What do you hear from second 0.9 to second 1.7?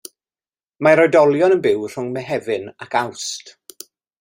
oedolion yn